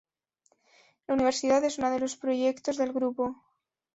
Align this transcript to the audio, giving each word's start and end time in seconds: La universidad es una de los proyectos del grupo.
La 1.05 1.13
universidad 1.13 1.63
es 1.63 1.77
una 1.77 1.91
de 1.91 1.99
los 1.99 2.15
proyectos 2.17 2.75
del 2.77 2.91
grupo. 2.91 3.37